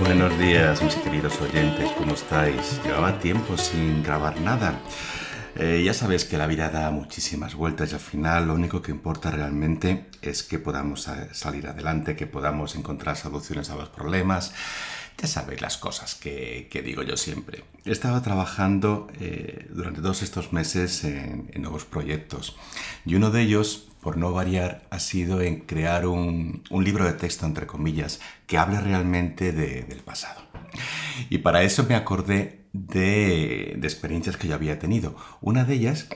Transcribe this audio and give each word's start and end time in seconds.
Buenos 0.00 0.38
días, 0.38 0.82
mis 0.82 0.94
queridos 0.94 1.38
oyentes, 1.42 1.90
¿cómo 1.92 2.14
estáis? 2.14 2.80
Llevaba 2.82 3.18
tiempo 3.18 3.58
sin 3.58 4.02
grabar 4.02 4.40
nada. 4.40 4.80
Eh, 5.56 5.82
ya 5.84 5.92
sabes 5.92 6.24
que 6.24 6.38
la 6.38 6.46
vida 6.46 6.70
da 6.70 6.90
muchísimas 6.90 7.54
vueltas 7.54 7.92
y 7.92 7.94
al 7.94 8.00
final 8.00 8.46
lo 8.46 8.54
único 8.54 8.80
que 8.80 8.92
importa 8.92 9.30
realmente 9.30 10.06
es 10.22 10.42
que 10.42 10.58
podamos 10.58 11.06
eh, 11.06 11.28
salir 11.32 11.66
adelante, 11.66 12.16
que 12.16 12.26
podamos 12.26 12.76
encontrar 12.76 13.18
soluciones 13.18 13.68
a 13.68 13.76
los 13.76 13.90
problemas. 13.90 14.54
Ya 15.20 15.28
sabéis 15.28 15.60
las 15.60 15.76
cosas 15.76 16.14
que, 16.14 16.66
digo 16.82 17.02
yo 17.02 17.18
siempre. 17.18 17.62
He 17.84 17.92
estado 17.92 18.22
trabajando 18.22 19.06
eh, 19.20 19.66
durante 19.68 20.00
todos 20.00 20.22
estos 20.22 20.54
meses 20.54 21.04
en, 21.04 21.50
nuevos 21.58 21.84
proyectos 21.84 22.56
y 23.04 23.16
uno 23.16 23.30
de 23.30 23.42
ellos, 23.42 23.89
por 24.02 24.16
no 24.16 24.32
variar, 24.32 24.86
ha 24.90 24.98
sido 24.98 25.40
en 25.40 25.60
crear 25.60 26.06
un, 26.06 26.62
libro 26.70 27.04
de 27.04 27.12
texto, 27.12 27.46
entre 27.46 27.66
comillas, 27.66 28.20
que 28.46 28.58
hable 28.58 28.80
realmente 28.80 29.52
del 29.52 30.02
pasado. 30.02 30.42
Y 31.28 31.38
para 31.38 31.62
eso 31.62 31.84
me 31.84 31.94
acordé 31.94 32.66
de, 32.72 33.74
de 33.76 33.86
experiencias 33.86 34.36
que 34.36 34.48
yo 34.48 34.54
había 34.54 34.78
tenido. 34.78 35.16
Una 35.40 35.64
de 35.64 35.74
ellas 35.74 36.08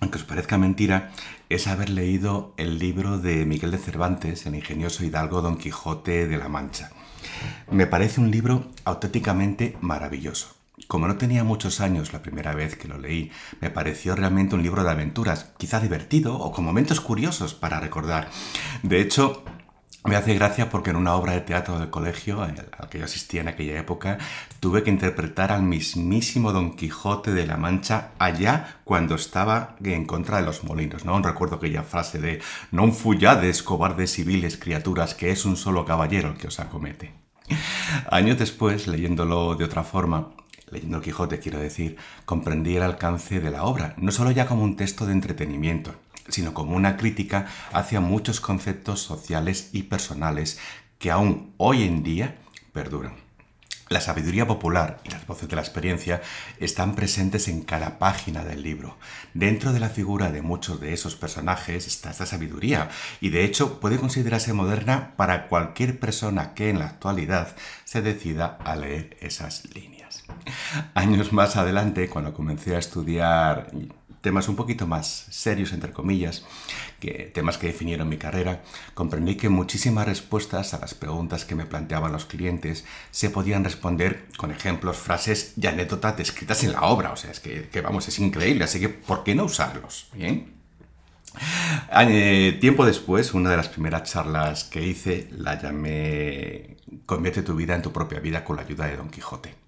aunque 0.00 0.18
os 0.18 0.24
parezca 0.24 0.58
mentira, 0.58 1.12
es 1.48 1.66
haber 1.66 1.88
leído 1.88 2.52
el 2.58 2.78
libro 2.78 3.18
de 3.18 3.46
Miguel 3.46 3.70
de 3.70 3.78
Cervantes, 3.78 4.44
el 4.44 4.54
ingenioso 4.54 5.02
hidalgo 5.02 5.40
Don 5.40 5.56
Quijote 5.56 6.26
de 6.26 6.36
la 6.36 6.48
Mancha. 6.48 6.90
Me 7.70 7.86
parece 7.86 8.20
un 8.20 8.30
libro 8.30 8.66
auténticamente 8.84 9.76
maravilloso. 9.80 10.54
Como 10.94 11.08
no 11.08 11.16
tenía 11.16 11.42
muchos 11.42 11.80
años 11.80 12.12
la 12.12 12.22
primera 12.22 12.54
vez 12.54 12.76
que 12.76 12.86
lo 12.86 12.98
leí, 12.98 13.32
me 13.60 13.68
pareció 13.68 14.14
realmente 14.14 14.54
un 14.54 14.62
libro 14.62 14.84
de 14.84 14.92
aventuras, 14.92 15.50
quizá 15.58 15.80
divertido 15.80 16.36
o 16.38 16.52
con 16.52 16.64
momentos 16.64 17.00
curiosos 17.00 17.52
para 17.52 17.80
recordar. 17.80 18.28
De 18.84 19.00
hecho, 19.00 19.42
me 20.04 20.14
hace 20.14 20.36
gracia 20.36 20.70
porque 20.70 20.90
en 20.90 20.96
una 20.96 21.16
obra 21.16 21.32
de 21.32 21.40
teatro 21.40 21.80
del 21.80 21.90
colegio 21.90 22.42
al 22.42 22.88
que 22.88 23.00
yo 23.00 23.06
asistía 23.06 23.40
en 23.40 23.48
aquella 23.48 23.76
época, 23.76 24.18
tuve 24.60 24.84
que 24.84 24.90
interpretar 24.90 25.50
al 25.50 25.64
mismísimo 25.64 26.52
Don 26.52 26.76
Quijote 26.76 27.32
de 27.32 27.44
la 27.44 27.56
Mancha 27.56 28.12
allá 28.20 28.78
cuando 28.84 29.16
estaba 29.16 29.74
en 29.82 30.06
contra 30.06 30.36
de 30.36 30.46
los 30.46 30.62
molinos, 30.62 31.04
¿no? 31.04 31.20
Recuerdo 31.20 31.56
aquella 31.56 31.82
frase 31.82 32.20
de 32.20 32.40
«Non 32.70 32.94
fuyades, 32.94 33.64
cobardes 33.64 34.12
civiles 34.12 34.58
criaturas, 34.58 35.14
que 35.14 35.32
es 35.32 35.44
un 35.44 35.56
solo 35.56 35.84
caballero 35.84 36.28
el 36.28 36.36
que 36.36 36.46
os 36.46 36.60
acomete». 36.60 37.14
Años 38.12 38.38
después, 38.38 38.86
leyéndolo 38.86 39.56
de 39.56 39.64
otra 39.64 39.82
forma, 39.82 40.30
leyendo 40.70 40.98
el 40.98 41.02
Quijote 41.02 41.38
quiero 41.38 41.58
decir, 41.58 41.96
comprendí 42.24 42.76
el 42.76 42.82
alcance 42.82 43.40
de 43.40 43.50
la 43.50 43.64
obra, 43.64 43.94
no 43.98 44.12
solo 44.12 44.30
ya 44.30 44.46
como 44.46 44.64
un 44.64 44.76
texto 44.76 45.06
de 45.06 45.12
entretenimiento, 45.12 45.94
sino 46.28 46.54
como 46.54 46.76
una 46.76 46.96
crítica 46.96 47.46
hacia 47.72 48.00
muchos 48.00 48.40
conceptos 48.40 49.00
sociales 49.00 49.70
y 49.72 49.84
personales 49.84 50.58
que 50.98 51.10
aún 51.10 51.52
hoy 51.58 51.84
en 51.84 52.02
día 52.02 52.38
perduran. 52.72 53.24
La 53.90 54.00
sabiduría 54.00 54.46
popular 54.46 55.00
y 55.04 55.10
las 55.10 55.26
voces 55.26 55.46
de 55.48 55.56
la 55.56 55.62
experiencia 55.62 56.22
están 56.58 56.94
presentes 56.94 57.48
en 57.48 57.60
cada 57.62 57.98
página 57.98 58.42
del 58.42 58.62
libro. 58.62 58.96
Dentro 59.34 59.74
de 59.74 59.80
la 59.80 59.90
figura 59.90 60.32
de 60.32 60.40
muchos 60.40 60.80
de 60.80 60.94
esos 60.94 61.16
personajes 61.16 61.86
está 61.86 62.10
esta 62.10 62.24
sabiduría 62.24 62.88
y 63.20 63.28
de 63.28 63.44
hecho 63.44 63.80
puede 63.80 63.98
considerarse 63.98 64.54
moderna 64.54 65.12
para 65.16 65.48
cualquier 65.48 66.00
persona 66.00 66.54
que 66.54 66.70
en 66.70 66.78
la 66.78 66.86
actualidad 66.86 67.54
se 67.84 68.00
decida 68.00 68.58
a 68.64 68.74
leer 68.74 69.18
esas 69.20 69.64
líneas. 69.74 70.03
Años 70.94 71.32
más 71.32 71.56
adelante, 71.56 72.08
cuando 72.08 72.32
comencé 72.32 72.76
a 72.76 72.78
estudiar 72.78 73.70
temas 74.24 74.48
un 74.48 74.56
poquito 74.56 74.86
más 74.86 75.26
serios, 75.28 75.72
entre 75.74 75.92
comillas, 75.92 76.44
que, 76.98 77.30
temas 77.34 77.58
que 77.58 77.66
definieron 77.66 78.08
mi 78.08 78.16
carrera, 78.16 78.62
comprendí 78.94 79.36
que 79.36 79.50
muchísimas 79.50 80.06
respuestas 80.06 80.72
a 80.72 80.78
las 80.78 80.94
preguntas 80.94 81.44
que 81.44 81.54
me 81.54 81.66
planteaban 81.66 82.10
los 82.10 82.24
clientes 82.24 82.86
se 83.10 83.28
podían 83.28 83.64
responder 83.64 84.24
con 84.38 84.50
ejemplos, 84.50 84.96
frases 84.96 85.52
y 85.60 85.66
anécdotas 85.66 86.16
descritas 86.16 86.64
en 86.64 86.72
la 86.72 86.82
obra. 86.82 87.12
O 87.12 87.16
sea, 87.16 87.30
es 87.30 87.40
que, 87.40 87.80
vamos, 87.82 88.08
es 88.08 88.18
increíble, 88.18 88.64
así 88.64 88.80
que 88.80 88.88
¿por 88.88 89.24
qué 89.24 89.34
no 89.34 89.44
usarlos? 89.44 90.08
Bien. 90.14 90.54
Eh, 92.00 92.56
tiempo 92.60 92.86
después, 92.86 93.34
una 93.34 93.50
de 93.50 93.58
las 93.58 93.68
primeras 93.68 94.10
charlas 94.10 94.64
que 94.64 94.86
hice 94.86 95.28
la 95.32 95.60
llamé 95.60 96.76
Convierte 97.06 97.42
tu 97.42 97.54
vida 97.54 97.74
en 97.74 97.82
tu 97.82 97.92
propia 97.92 98.20
vida 98.20 98.44
con 98.44 98.56
la 98.56 98.62
ayuda 98.62 98.86
de 98.86 98.96
Don 98.96 99.10
Quijote 99.10 99.63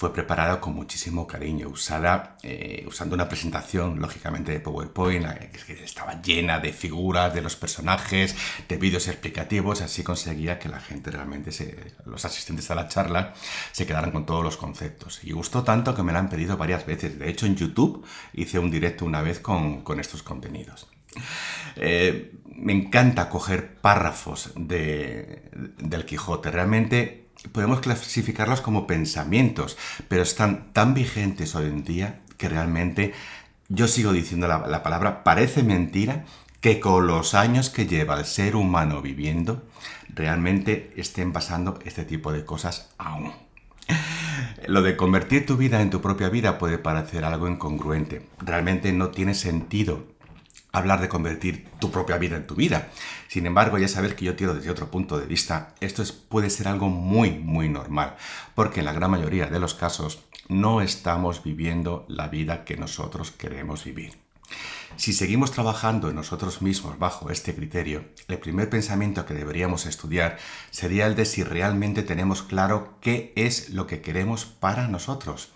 fue 0.00 0.14
preparada 0.14 0.62
con 0.62 0.74
muchísimo 0.74 1.26
cariño, 1.26 1.68
usada, 1.68 2.38
eh, 2.42 2.86
usando 2.88 3.14
una 3.14 3.28
presentación, 3.28 4.00
lógicamente, 4.00 4.50
de 4.50 4.58
PowerPoint, 4.58 5.26
que 5.66 5.84
estaba 5.84 6.22
llena 6.22 6.58
de 6.58 6.72
figuras 6.72 7.34
de 7.34 7.42
los 7.42 7.54
personajes, 7.54 8.34
de 8.66 8.78
vídeos 8.78 9.08
explicativos, 9.08 9.82
así 9.82 10.02
conseguía 10.02 10.58
que 10.58 10.70
la 10.70 10.80
gente 10.80 11.10
realmente, 11.10 11.50
los 12.06 12.24
asistentes 12.24 12.70
a 12.70 12.76
la 12.76 12.88
charla, 12.88 13.34
se 13.72 13.84
quedaran 13.84 14.10
con 14.10 14.24
todos 14.24 14.42
los 14.42 14.56
conceptos. 14.56 15.20
Y 15.22 15.32
gustó 15.32 15.64
tanto 15.64 15.94
que 15.94 16.02
me 16.02 16.14
la 16.14 16.20
han 16.20 16.30
pedido 16.30 16.56
varias 16.56 16.86
veces. 16.86 17.18
De 17.18 17.28
hecho, 17.28 17.44
en 17.44 17.56
YouTube 17.56 18.02
hice 18.32 18.58
un 18.58 18.70
directo 18.70 19.04
una 19.04 19.20
vez 19.20 19.38
con, 19.38 19.84
estos 20.00 20.22
contenidos. 20.22 20.88
Eh, 21.76 22.38
me 22.46 22.72
encanta 22.72 23.28
coger 23.28 23.76
párrafos 23.76 24.52
de, 24.56 25.50
del 25.76 26.06
Quijote. 26.06 26.50
Realmente 26.50 27.29
podemos 27.52 27.80
clasificarlos 27.80 28.60
como 28.60 28.86
pensamientos, 28.86 29.76
pero 30.08 30.22
están 30.22 30.72
tan 30.72 30.94
vigentes 30.94 31.54
hoy 31.54 31.66
en 31.66 31.84
día 31.84 32.20
que 32.36 32.48
realmente 32.48 33.14
yo 33.68 33.86
sigo 33.88 34.12
diciendo 34.12 34.48
la, 34.48 34.82
palabra, 34.82 35.22
parece 35.22 35.62
mentira 35.62 36.24
que 36.60 36.80
con 36.80 37.06
los 37.06 37.34
años 37.34 37.70
que 37.70 37.86
lleva 37.86 38.18
el 38.18 38.24
ser 38.24 38.56
humano 38.56 39.00
viviendo, 39.00 39.62
realmente 40.08 40.92
estén 40.96 41.32
pasando 41.32 41.78
este 41.84 42.04
tipo 42.04 42.32
de 42.32 42.44
cosas 42.44 42.90
aún. 42.98 43.32
Lo 44.66 44.82
de 44.82 44.96
convertir 44.96 45.46
tu 45.46 45.56
vida 45.56 45.80
en 45.80 45.90
tu 45.90 46.00
propia 46.00 46.28
vida 46.28 46.58
puede 46.58 46.78
parecer 46.78 47.24
algo 47.24 47.48
incongruente. 47.48 48.26
Realmente 48.38 48.92
no 48.92 49.08
tiene 49.08 49.34
sentido 49.34 50.04
hablar 50.72 51.00
de 51.00 51.08
convertir 51.08 51.68
tu 51.78 51.90
propia 51.90 52.18
vida 52.18 52.36
en 52.36 52.46
tu 52.46 52.54
vida. 52.54 52.88
Sin 53.28 53.46
embargo, 53.46 53.78
ya 53.78 53.88
sabes 53.88 54.14
que 54.14 54.24
yo 54.24 54.36
tiro 54.36 54.54
desde 54.54 54.70
otro 54.70 54.90
punto 54.90 55.18
de 55.18 55.26
vista, 55.26 55.74
esto 55.80 56.02
puede 56.28 56.50
ser 56.50 56.68
algo 56.68 56.88
muy, 56.88 57.30
muy 57.30 57.68
normal, 57.68 58.16
porque 58.54 58.80
en 58.80 58.86
la 58.86 58.92
gran 58.92 59.10
mayoría 59.10 59.46
de 59.46 59.60
los 59.60 59.74
casos 59.74 60.24
no 60.48 60.80
estamos 60.80 61.42
viviendo 61.42 62.04
la 62.08 62.28
vida 62.28 62.64
que 62.64 62.76
nosotros 62.76 63.30
queremos 63.30 63.84
vivir. 63.84 64.18
Si 64.96 65.12
seguimos 65.12 65.52
trabajando 65.52 66.10
en 66.10 66.16
nosotros 66.16 66.60
mismos 66.60 66.98
bajo 66.98 67.30
este 67.30 67.54
criterio, 67.54 68.04
el 68.28 68.38
primer 68.38 68.68
pensamiento 68.68 69.24
que 69.24 69.34
deberíamos 69.34 69.86
estudiar 69.86 70.38
sería 70.70 71.06
el 71.06 71.14
de 71.14 71.24
si 71.24 71.44
realmente 71.44 72.02
tenemos 72.02 72.42
claro 72.42 72.96
qué 73.00 73.32
es 73.36 73.70
lo 73.70 73.86
que 73.86 74.00
queremos 74.00 74.44
para 74.44 74.88
nosotros. 74.88 75.50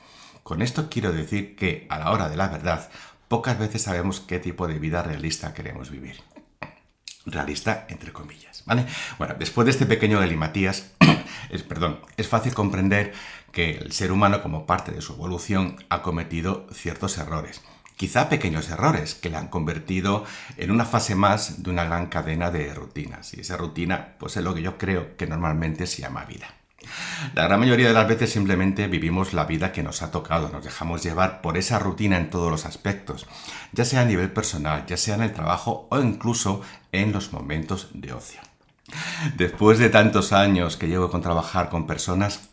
Con 0.44 0.62
esto 0.62 0.88
quiero 0.88 1.12
decir 1.12 1.56
que, 1.56 1.86
a 1.90 1.98
la 1.98 2.12
hora 2.12 2.28
de 2.28 2.36
la 2.36 2.48
verdad, 2.48 2.90
pocas 3.28 3.58
veces 3.58 3.82
sabemos 3.82 4.20
qué 4.20 4.38
tipo 4.38 4.66
de 4.66 4.78
vida 4.78 5.02
realista 5.02 5.54
queremos 5.54 5.90
vivir. 5.90 6.22
Realista, 7.26 7.86
entre 7.88 8.12
comillas, 8.12 8.62
¿vale? 8.66 8.86
Bueno, 9.18 9.34
después 9.38 9.64
de 9.64 9.70
este 9.70 9.86
pequeño 9.86 10.20
galimatías, 10.20 10.92
es, 11.50 11.62
perdón, 11.62 12.00
es 12.16 12.28
fácil 12.28 12.54
comprender 12.54 13.12
que 13.50 13.78
el 13.78 13.92
ser 13.92 14.12
humano, 14.12 14.42
como 14.42 14.66
parte 14.66 14.92
de 14.92 15.00
su 15.00 15.14
evolución, 15.14 15.76
ha 15.88 16.02
cometido 16.02 16.66
ciertos 16.72 17.16
errores. 17.16 17.62
Quizá 17.96 18.28
pequeños 18.28 18.68
errores 18.70 19.14
que 19.14 19.30
le 19.30 19.36
han 19.36 19.48
convertido 19.48 20.24
en 20.56 20.70
una 20.70 20.84
fase 20.84 21.14
más 21.14 21.62
de 21.62 21.70
una 21.70 21.84
gran 21.84 22.06
cadena 22.06 22.50
de 22.50 22.74
rutinas. 22.74 23.32
Y 23.34 23.40
esa 23.40 23.56
rutina, 23.56 24.16
pues 24.18 24.36
es 24.36 24.42
lo 24.42 24.54
que 24.54 24.62
yo 24.62 24.76
creo 24.78 25.16
que 25.16 25.28
normalmente 25.28 25.86
se 25.86 26.02
llama 26.02 26.24
vida. 26.24 26.48
La 27.34 27.44
gran 27.44 27.60
mayoría 27.60 27.88
de 27.88 27.94
las 27.94 28.08
veces 28.08 28.30
simplemente 28.30 28.86
vivimos 28.86 29.32
la 29.32 29.44
vida 29.44 29.72
que 29.72 29.82
nos 29.82 30.02
ha 30.02 30.10
tocado, 30.10 30.48
nos 30.50 30.64
dejamos 30.64 31.02
llevar 31.02 31.40
por 31.40 31.56
esa 31.56 31.78
rutina 31.78 32.16
en 32.16 32.30
todos 32.30 32.50
los 32.50 32.66
aspectos, 32.66 33.26
ya 33.72 33.84
sea 33.84 34.02
a 34.02 34.04
nivel 34.04 34.30
personal, 34.32 34.84
ya 34.86 34.96
sea 34.96 35.14
en 35.14 35.22
el 35.22 35.32
trabajo 35.32 35.86
o 35.90 36.00
incluso 36.00 36.62
en 36.92 37.12
los 37.12 37.32
momentos 37.32 37.88
de 37.94 38.12
ocio. 38.12 38.40
Después 39.36 39.78
de 39.78 39.88
tantos 39.88 40.32
años 40.32 40.76
que 40.76 40.88
llevo 40.88 41.10
con 41.10 41.22
trabajar 41.22 41.68
con 41.68 41.86
personas, 41.86 42.50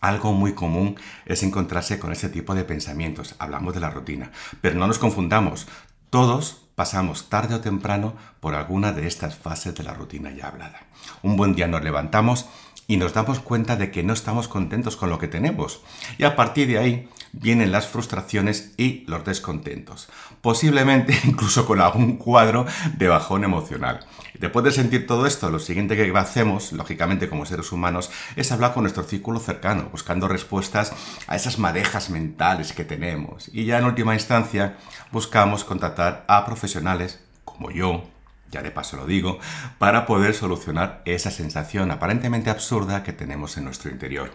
algo 0.00 0.32
muy 0.32 0.54
común 0.54 0.96
es 1.26 1.42
encontrarse 1.42 1.98
con 1.98 2.12
este 2.12 2.28
tipo 2.28 2.54
de 2.54 2.64
pensamientos. 2.64 3.34
Hablamos 3.38 3.74
de 3.74 3.80
la 3.80 3.90
rutina, 3.90 4.30
pero 4.60 4.76
no 4.76 4.86
nos 4.86 4.98
confundamos. 4.98 5.66
Todos 6.10 6.68
pasamos 6.74 7.28
tarde 7.28 7.56
o 7.56 7.60
temprano 7.60 8.14
por 8.38 8.54
alguna 8.54 8.92
de 8.92 9.08
estas 9.08 9.34
fases 9.34 9.74
de 9.74 9.82
la 9.82 9.94
rutina 9.94 10.30
ya 10.30 10.46
hablada. 10.46 10.80
Un 11.22 11.36
buen 11.36 11.54
día 11.54 11.66
nos 11.66 11.82
levantamos 11.82 12.46
y 12.88 12.96
nos 12.96 13.12
damos 13.12 13.38
cuenta 13.38 13.76
de 13.76 13.90
que 13.90 14.02
no 14.02 14.14
estamos 14.14 14.48
contentos 14.48 14.96
con 14.96 15.10
lo 15.10 15.18
que 15.18 15.28
tenemos. 15.28 15.82
Y 16.16 16.24
a 16.24 16.34
partir 16.34 16.66
de 16.68 16.78
ahí 16.78 17.08
vienen 17.32 17.70
las 17.70 17.86
frustraciones 17.86 18.72
y 18.78 19.04
los 19.06 19.24
descontentos. 19.26 20.08
Posiblemente 20.40 21.16
incluso 21.24 21.66
con 21.66 21.80
algún 21.80 22.16
cuadro 22.16 22.66
de 22.96 23.06
bajón 23.06 23.44
emocional. 23.44 24.00
después 24.40 24.64
de 24.64 24.72
sentir 24.72 25.06
todo 25.06 25.26
esto, 25.26 25.50
lo 25.50 25.58
siguiente 25.58 25.96
que 25.96 26.10
hacemos, 26.16 26.72
lógicamente 26.72 27.28
como 27.28 27.44
seres 27.44 27.70
humanos, 27.72 28.10
es 28.36 28.50
hablar 28.52 28.72
con 28.72 28.84
nuestro 28.84 29.04
círculo 29.04 29.38
cercano, 29.38 29.90
buscando 29.92 30.26
respuestas 30.26 30.92
a 31.26 31.36
esas 31.36 31.58
madejas 31.58 32.08
mentales 32.08 32.72
que 32.72 32.84
tenemos. 32.84 33.50
Y 33.52 33.66
ya 33.66 33.78
en 33.78 33.84
última 33.84 34.14
instancia 34.14 34.78
buscamos 35.12 35.62
contactar 35.62 36.24
a 36.26 36.46
profesionales 36.46 37.20
como 37.44 37.70
yo, 37.70 38.04
ya 38.50 38.62
de 38.62 38.70
paso 38.70 38.96
lo 38.96 39.06
digo, 39.06 39.38
para 39.78 40.06
poder 40.06 40.34
solucionar 40.34 41.02
esa 41.04 41.30
sensación 41.30 41.90
aparentemente 41.90 42.50
absurda 42.50 43.02
que 43.02 43.12
tenemos 43.12 43.56
en 43.56 43.64
nuestro 43.64 43.90
interior. 43.90 44.30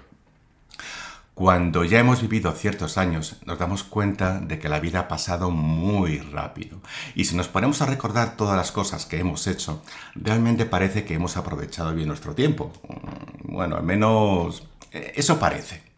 Cuando 1.33 1.83
ya 1.83 1.97
hemos 1.97 2.21
vivido 2.21 2.51
ciertos 2.51 2.99
años, 2.99 3.37
nos 3.45 3.57
damos 3.57 3.83
cuenta 3.83 4.39
de 4.39 4.59
que 4.59 4.69
la 4.69 4.79
vida 4.79 4.99
ha 4.99 5.07
pasado 5.07 5.49
muy 5.49 6.19
rápido. 6.19 6.79
Y 7.15 7.25
si 7.25 7.35
nos 7.35 7.47
ponemos 7.47 7.81
a 7.81 7.87
recordar 7.87 8.37
todas 8.37 8.55
las 8.55 8.71
cosas 8.71 9.07
que 9.07 9.17
hemos 9.17 9.47
hecho, 9.47 9.81
realmente 10.13 10.65
parece 10.65 11.05
que 11.05 11.15
hemos 11.15 11.35
aprovechado 11.35 11.95
bien 11.95 12.07
nuestro 12.07 12.35
tiempo. 12.35 12.71
Bueno, 13.43 13.77
al 13.77 13.83
menos 13.83 14.67
eh, 14.91 15.13
eso 15.15 15.39
parece. 15.39 15.92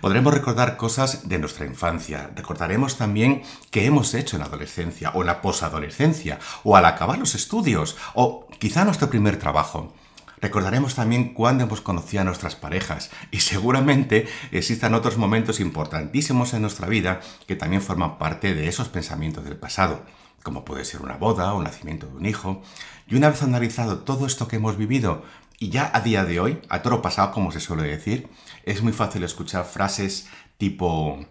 Podremos 0.00 0.32
recordar 0.32 0.76
cosas 0.76 1.28
de 1.28 1.38
nuestra 1.38 1.66
infancia, 1.66 2.30
recordaremos 2.36 2.96
también 2.96 3.42
qué 3.70 3.86
hemos 3.86 4.14
hecho 4.14 4.36
en 4.36 4.40
la 4.40 4.46
adolescencia 4.46 5.10
o 5.10 5.20
en 5.22 5.26
la 5.26 5.42
posadolescencia, 5.42 6.38
o 6.64 6.76
al 6.76 6.84
acabar 6.84 7.18
los 7.18 7.34
estudios, 7.34 7.96
o 8.14 8.46
quizá 8.58 8.84
nuestro 8.84 9.10
primer 9.10 9.38
trabajo. 9.38 9.92
Recordaremos 10.40 10.94
también 10.94 11.34
cuándo 11.34 11.64
hemos 11.64 11.82
conocido 11.82 12.22
a 12.22 12.24
nuestras 12.24 12.56
parejas 12.56 13.10
y 13.30 13.40
seguramente 13.40 14.26
existan 14.52 14.94
otros 14.94 15.18
momentos 15.18 15.60
importantísimos 15.60 16.54
en 16.54 16.62
nuestra 16.62 16.88
vida 16.88 17.20
que 17.46 17.56
también 17.56 17.82
forman 17.82 18.16
parte 18.16 18.54
de 18.54 18.66
esos 18.66 18.88
pensamientos 18.88 19.44
del 19.44 19.56
pasado, 19.56 20.02
como 20.42 20.64
puede 20.64 20.86
ser 20.86 21.02
una 21.02 21.16
boda 21.16 21.52
o 21.52 21.58
el 21.58 21.64
nacimiento 21.64 22.06
de 22.06 22.16
un 22.16 22.24
hijo. 22.24 22.62
Y 23.06 23.16
una 23.16 23.28
vez 23.28 23.42
analizado 23.42 23.98
todo 23.98 24.26
esto 24.26 24.48
que 24.48 24.56
hemos 24.56 24.78
vivido, 24.78 25.24
y 25.62 25.68
ya 25.68 25.90
a 25.94 26.00
día 26.00 26.24
de 26.24 26.40
hoy, 26.40 26.58
a 26.70 26.80
todo 26.80 27.02
pasado 27.02 27.32
como 27.32 27.52
se 27.52 27.60
suele 27.60 27.82
decir, 27.82 28.28
es 28.64 28.82
muy 28.82 28.94
fácil 28.94 29.22
escuchar 29.22 29.66
frases 29.66 30.26
tipo 30.56 31.24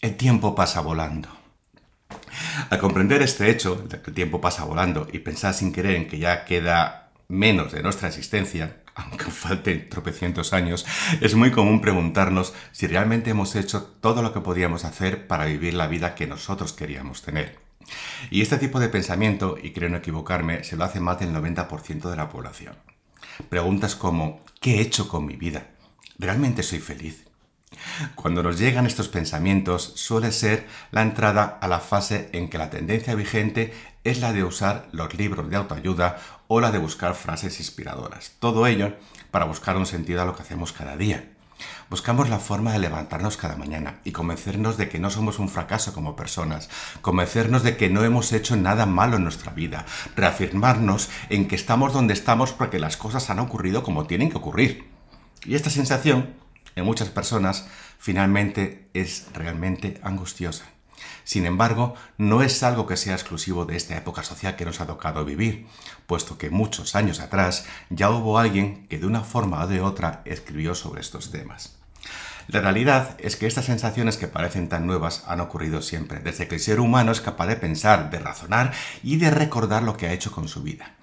el 0.00 0.16
tiempo 0.16 0.54
pasa 0.54 0.80
volando. 0.80 1.28
Al 2.70 2.78
comprender 2.78 3.22
este 3.22 3.50
hecho, 3.50 3.74
de 3.74 4.00
que 4.00 4.10
el 4.10 4.14
tiempo 4.14 4.40
pasa 4.40 4.64
volando, 4.64 5.08
y 5.12 5.18
pensar 5.18 5.52
sin 5.52 5.72
querer 5.72 5.96
en 5.96 6.06
que 6.06 6.20
ya 6.20 6.44
queda 6.44 7.10
menos 7.26 7.72
de 7.72 7.82
nuestra 7.82 8.06
existencia, 8.06 8.82
aunque 8.94 9.24
falten 9.24 9.88
tropecientos 9.88 10.52
años, 10.52 10.86
es 11.20 11.34
muy 11.34 11.50
común 11.50 11.80
preguntarnos 11.80 12.54
si 12.70 12.86
realmente 12.86 13.30
hemos 13.30 13.56
hecho 13.56 13.82
todo 14.00 14.22
lo 14.22 14.32
que 14.32 14.40
podíamos 14.40 14.84
hacer 14.84 15.26
para 15.26 15.46
vivir 15.46 15.74
la 15.74 15.88
vida 15.88 16.14
que 16.14 16.28
nosotros 16.28 16.72
queríamos 16.72 17.22
tener. 17.22 17.58
Y 18.30 18.42
este 18.42 18.58
tipo 18.58 18.78
de 18.78 18.88
pensamiento, 18.88 19.58
y 19.60 19.72
creo 19.72 19.88
no 19.88 19.96
equivocarme, 19.96 20.62
se 20.62 20.76
lo 20.76 20.84
hace 20.84 21.00
más 21.00 21.18
del 21.18 21.34
90% 21.34 22.08
de 22.08 22.16
la 22.16 22.28
población. 22.28 22.76
Preguntas 23.48 23.96
como, 23.96 24.40
¿qué 24.60 24.76
he 24.76 24.80
hecho 24.80 25.08
con 25.08 25.26
mi 25.26 25.36
vida? 25.36 25.66
¿Realmente 26.18 26.62
soy 26.62 26.80
feliz? 26.80 27.24
Cuando 28.14 28.42
nos 28.42 28.58
llegan 28.58 28.86
estos 28.86 29.08
pensamientos 29.08 29.92
suele 29.96 30.30
ser 30.32 30.66
la 30.90 31.02
entrada 31.02 31.58
a 31.60 31.68
la 31.68 31.80
fase 31.80 32.28
en 32.32 32.48
que 32.48 32.58
la 32.58 32.70
tendencia 32.70 33.14
vigente 33.14 33.72
es 34.04 34.20
la 34.20 34.32
de 34.32 34.44
usar 34.44 34.88
los 34.92 35.14
libros 35.14 35.48
de 35.48 35.56
autoayuda 35.56 36.18
o 36.48 36.60
la 36.60 36.70
de 36.70 36.78
buscar 36.78 37.14
frases 37.14 37.58
inspiradoras. 37.60 38.32
Todo 38.38 38.66
ello 38.66 38.94
para 39.30 39.46
buscar 39.46 39.76
un 39.76 39.86
sentido 39.86 40.22
a 40.22 40.24
lo 40.24 40.34
que 40.36 40.42
hacemos 40.42 40.72
cada 40.72 40.96
día. 40.96 41.31
Buscamos 41.92 42.30
la 42.30 42.38
forma 42.38 42.72
de 42.72 42.78
levantarnos 42.78 43.36
cada 43.36 43.54
mañana 43.56 44.00
y 44.02 44.12
convencernos 44.12 44.78
de 44.78 44.88
que 44.88 44.98
no 44.98 45.10
somos 45.10 45.38
un 45.38 45.50
fracaso 45.50 45.92
como 45.92 46.16
personas, 46.16 46.70
convencernos 47.02 47.64
de 47.64 47.76
que 47.76 47.90
no 47.90 48.02
hemos 48.02 48.32
hecho 48.32 48.56
nada 48.56 48.86
malo 48.86 49.18
en 49.18 49.24
nuestra 49.24 49.52
vida, 49.52 49.84
reafirmarnos 50.16 51.10
en 51.28 51.48
que 51.48 51.54
estamos 51.54 51.92
donde 51.92 52.14
estamos 52.14 52.52
porque 52.52 52.78
las 52.78 52.96
cosas 52.96 53.28
han 53.28 53.40
ocurrido 53.40 53.82
como 53.82 54.06
tienen 54.06 54.30
que 54.30 54.38
ocurrir. 54.38 54.88
Y 55.44 55.54
esta 55.54 55.68
sensación 55.68 56.30
en 56.76 56.86
muchas 56.86 57.10
personas 57.10 57.68
finalmente 57.98 58.88
es 58.94 59.26
realmente 59.34 60.00
angustiosa. 60.02 60.64
Sin 61.24 61.44
embargo, 61.44 61.94
no 62.16 62.42
es 62.42 62.62
algo 62.62 62.86
que 62.86 62.96
sea 62.96 63.12
exclusivo 63.12 63.66
de 63.66 63.76
esta 63.76 63.98
época 63.98 64.22
social 64.22 64.56
que 64.56 64.64
nos 64.64 64.80
ha 64.80 64.86
tocado 64.86 65.26
vivir, 65.26 65.66
puesto 66.06 66.38
que 66.38 66.48
muchos 66.48 66.96
años 66.96 67.20
atrás 67.20 67.66
ya 67.90 68.08
hubo 68.08 68.38
alguien 68.38 68.86
que 68.88 68.98
de 68.98 69.06
una 69.06 69.20
forma 69.20 69.62
o 69.62 69.66
de 69.66 69.82
otra 69.82 70.22
escribió 70.24 70.74
sobre 70.74 71.02
estos 71.02 71.30
temas. 71.30 71.81
La 72.48 72.60
realidad 72.60 73.16
es 73.18 73.36
que 73.36 73.46
estas 73.46 73.66
sensaciones 73.66 74.16
que 74.16 74.26
parecen 74.26 74.68
tan 74.68 74.86
nuevas 74.86 75.24
han 75.26 75.40
ocurrido 75.40 75.80
siempre, 75.82 76.20
desde 76.20 76.48
que 76.48 76.56
el 76.56 76.60
ser 76.60 76.80
humano 76.80 77.12
es 77.12 77.20
capaz 77.20 77.46
de 77.46 77.56
pensar, 77.56 78.10
de 78.10 78.18
razonar 78.18 78.72
y 79.02 79.16
de 79.16 79.30
recordar 79.30 79.82
lo 79.82 79.96
que 79.96 80.06
ha 80.06 80.12
hecho 80.12 80.32
con 80.32 80.48
su 80.48 80.62
vida. 80.62 80.96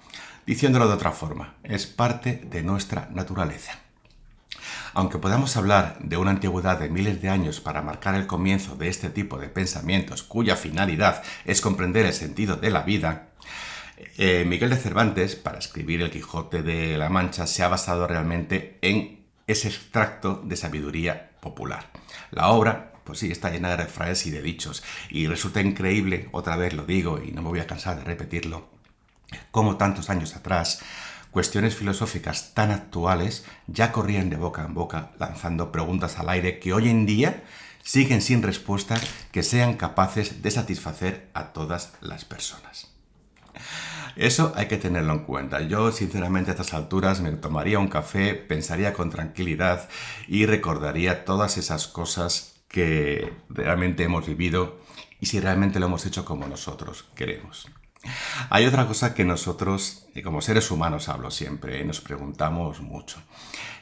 Diciéndolo 0.46 0.88
de 0.88 0.94
otra 0.94 1.12
forma, 1.12 1.54
es 1.62 1.86
parte 1.86 2.42
de 2.50 2.62
nuestra 2.62 3.08
naturaleza. 3.12 3.78
Aunque 4.92 5.18
podamos 5.18 5.56
hablar 5.56 5.98
de 6.00 6.16
una 6.16 6.32
antigüedad 6.32 6.78
de 6.78 6.88
miles 6.88 7.22
de 7.22 7.28
años 7.28 7.60
para 7.60 7.82
marcar 7.82 8.14
el 8.16 8.26
comienzo 8.26 8.74
de 8.74 8.88
este 8.88 9.08
tipo 9.08 9.38
de 9.38 9.48
pensamientos 9.48 10.22
cuya 10.22 10.56
finalidad 10.56 11.22
es 11.44 11.60
comprender 11.60 12.06
el 12.06 12.12
sentido 12.12 12.56
de 12.56 12.70
la 12.70 12.82
vida, 12.82 13.28
eh, 14.18 14.44
Miguel 14.46 14.70
de 14.70 14.76
Cervantes, 14.76 15.36
para 15.36 15.58
escribir 15.58 16.00
El 16.02 16.10
Quijote 16.10 16.62
de 16.62 16.98
la 16.98 17.08
Mancha, 17.10 17.46
se 17.46 17.62
ha 17.62 17.68
basado 17.68 18.06
realmente 18.06 18.78
en 18.82 19.26
ese 19.46 19.68
extracto 19.68 20.42
de 20.44 20.56
sabiduría 20.56 21.29
popular. 21.40 21.90
La 22.30 22.48
obra, 22.48 22.92
pues 23.04 23.18
sí, 23.18 23.30
está 23.30 23.50
llena 23.50 23.70
de 23.70 23.76
refranes 23.78 24.26
y 24.26 24.30
de 24.30 24.42
dichos, 24.42 24.82
y 25.08 25.26
resulta 25.26 25.60
increíble, 25.60 26.28
otra 26.32 26.56
vez 26.56 26.74
lo 26.74 26.84
digo 26.84 27.20
y 27.22 27.32
no 27.32 27.42
me 27.42 27.48
voy 27.48 27.60
a 27.60 27.66
cansar 27.66 27.98
de 27.98 28.04
repetirlo, 28.04 28.68
como 29.50 29.76
tantos 29.76 30.10
años 30.10 30.36
atrás 30.36 30.80
cuestiones 31.30 31.76
filosóficas 31.76 32.54
tan 32.54 32.70
actuales 32.70 33.44
ya 33.66 33.92
corrían 33.92 34.30
de 34.30 34.36
boca 34.36 34.64
en 34.64 34.74
boca 34.74 35.12
lanzando 35.18 35.72
preguntas 35.72 36.18
al 36.18 36.28
aire 36.28 36.58
que 36.58 36.72
hoy 36.72 36.88
en 36.88 37.06
día 37.06 37.44
siguen 37.82 38.20
sin 38.20 38.42
respuesta 38.42 39.00
que 39.32 39.42
sean 39.42 39.74
capaces 39.74 40.42
de 40.42 40.50
satisfacer 40.50 41.30
a 41.34 41.52
todas 41.52 41.92
las 42.00 42.24
personas. 42.24 42.88
Eso 44.16 44.52
hay 44.56 44.66
que 44.66 44.76
tenerlo 44.76 45.12
en 45.12 45.20
cuenta. 45.20 45.60
Yo, 45.60 45.92
sinceramente, 45.92 46.50
a 46.50 46.54
estas 46.54 46.74
alturas 46.74 47.20
me 47.20 47.32
tomaría 47.32 47.78
un 47.78 47.88
café, 47.88 48.34
pensaría 48.34 48.92
con 48.92 49.10
tranquilidad 49.10 49.88
y 50.28 50.46
recordaría 50.46 51.24
todas 51.24 51.58
esas 51.58 51.86
cosas 51.86 52.62
que 52.68 53.32
realmente 53.48 54.04
hemos 54.04 54.26
vivido 54.26 54.78
y 55.20 55.26
si 55.26 55.40
realmente 55.40 55.80
lo 55.80 55.86
hemos 55.86 56.06
hecho 56.06 56.24
como 56.24 56.46
nosotros 56.46 57.04
queremos. 57.14 57.68
Hay 58.48 58.66
otra 58.66 58.86
cosa 58.86 59.14
que 59.14 59.24
nosotros, 59.24 60.06
como 60.24 60.40
seres 60.40 60.70
humanos 60.70 61.08
hablo 61.08 61.30
siempre, 61.30 61.84
nos 61.84 62.00
preguntamos 62.00 62.80
mucho. 62.80 63.22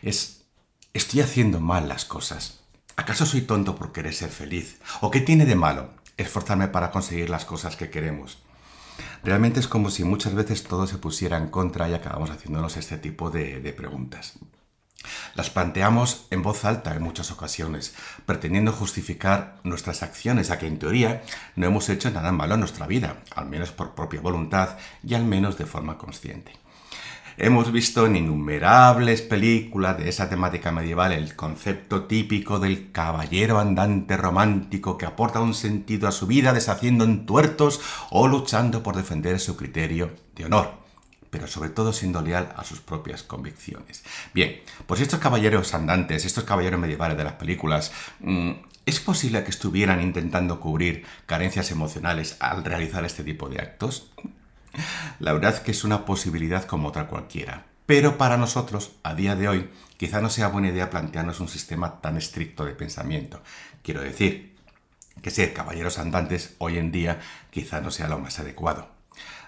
Es, 0.02 0.46
¿estoy 0.92 1.20
haciendo 1.20 1.60
mal 1.60 1.88
las 1.88 2.04
cosas? 2.04 2.60
¿Acaso 2.96 3.26
soy 3.26 3.42
tonto 3.42 3.76
por 3.76 3.92
querer 3.92 4.12
ser 4.12 4.30
feliz? 4.30 4.80
¿O 5.00 5.10
qué 5.10 5.20
tiene 5.20 5.46
de 5.46 5.54
malo 5.54 5.90
esforzarme 6.16 6.66
para 6.66 6.90
conseguir 6.90 7.30
las 7.30 7.44
cosas 7.44 7.76
que 7.76 7.90
queremos? 7.90 8.38
Realmente 9.24 9.60
es 9.60 9.68
como 9.68 9.90
si 9.90 10.04
muchas 10.04 10.34
veces 10.34 10.64
todo 10.64 10.86
se 10.86 10.98
pusiera 10.98 11.36
en 11.36 11.48
contra 11.48 11.88
y 11.88 11.94
acabamos 11.94 12.30
haciéndonos 12.30 12.76
este 12.76 12.98
tipo 12.98 13.30
de, 13.30 13.72
preguntas. 13.76 14.34
Las 15.34 15.50
planteamos 15.50 16.26
en 16.30 16.42
voz 16.42 16.64
alta 16.64 16.94
en 16.94 17.02
muchas 17.02 17.30
ocasiones, 17.30 17.94
pretendiendo 18.26 18.72
justificar 18.72 19.60
nuestras 19.62 20.02
acciones 20.02 20.50
a 20.50 20.58
que 20.58 20.66
en 20.66 20.78
teoría 20.78 21.22
no 21.56 21.66
hemos 21.66 21.88
hecho 21.88 22.10
nada 22.10 22.32
malo 22.32 22.54
en 22.54 22.60
nuestra 22.60 22.86
vida, 22.86 23.22
al 23.34 23.46
menos 23.46 23.70
por 23.70 23.94
propia 23.94 24.20
voluntad 24.20 24.76
y 25.02 25.14
al 25.14 25.24
menos 25.24 25.56
de 25.56 25.66
forma 25.66 25.98
consciente. 25.98 26.52
Hemos 27.40 27.70
visto 27.70 28.04
en 28.04 28.16
innumerables 28.16 29.22
películas 29.22 29.96
de 29.96 30.08
esa 30.08 30.28
temática 30.28 30.72
medieval 30.72 31.12
el 31.12 31.36
concepto 31.36 32.02
típico 32.06 32.58
del 32.58 32.90
caballero 32.90 33.60
andante 33.60 34.16
romántico 34.16 34.98
que 34.98 35.06
aporta 35.06 35.40
un 35.40 35.54
sentido 35.54 36.08
a 36.08 36.12
su 36.12 36.26
vida 36.26 36.52
deshaciendo 36.52 37.04
entuertos 37.04 37.80
o 38.10 38.26
luchando 38.26 38.82
por 38.82 38.96
defender 38.96 39.38
su 39.38 39.56
criterio 39.56 40.10
de 40.34 40.46
honor 40.46 40.78
pero 41.30 41.46
sobre 41.46 41.70
todo 41.70 41.92
siendo 41.92 42.22
leal 42.22 42.52
a 42.56 42.64
sus 42.64 42.80
propias 42.80 43.22
convicciones. 43.22 44.02
Bien, 44.34 44.60
pues 44.86 45.00
estos 45.00 45.20
caballeros 45.20 45.74
andantes, 45.74 46.24
estos 46.24 46.44
caballeros 46.44 46.80
medievales 46.80 47.18
de 47.18 47.24
las 47.24 47.34
películas, 47.34 47.92
mm, 48.20 48.52
¿es 48.84 48.98
posible 48.98 49.44
que 49.44 49.50
estuvieran 49.50 50.02
intentando 50.02 50.58
cubrir 50.58 51.04
carencias 51.26 51.70
emocionales 51.70 52.36
al 52.40 52.64
realizar 52.64 53.04
este 53.04 53.22
tipo 53.22 53.48
de 53.48 53.60
actos? 53.60 54.10
La 55.18 55.32
verdad 55.32 55.62
que 55.62 55.70
es 55.70 55.84
una 55.84 56.04
posibilidad 56.04 56.64
como 56.64 56.88
otra 56.88 57.06
cualquiera, 57.06 57.66
pero 57.86 58.18
para 58.18 58.36
nosotros, 58.36 58.92
a 59.02 59.14
día 59.14 59.34
de 59.34 59.48
hoy, 59.48 59.70
quizá 59.96 60.20
no 60.20 60.30
sea 60.30 60.48
buena 60.48 60.68
idea 60.68 60.90
plantearnos 60.90 61.40
un 61.40 61.48
sistema 61.48 62.00
tan 62.00 62.16
estricto 62.16 62.64
de 62.64 62.74
pensamiento. 62.74 63.42
Quiero 63.82 64.02
decir, 64.02 64.58
que 65.22 65.30
ser 65.30 65.52
caballeros 65.52 65.98
andantes 65.98 66.54
hoy 66.58 66.78
en 66.78 66.92
día 66.92 67.20
quizá 67.50 67.80
no 67.80 67.90
sea 67.90 68.08
lo 68.08 68.18
más 68.18 68.38
adecuado. 68.38 68.88